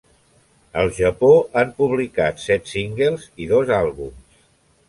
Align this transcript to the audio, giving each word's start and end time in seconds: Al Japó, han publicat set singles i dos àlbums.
Al 0.83 0.89
Japó, 0.99 1.29
han 1.61 1.69
publicat 1.83 2.43
set 2.47 2.75
singles 2.75 3.29
i 3.47 3.51
dos 3.55 3.75
àlbums. 3.85 4.43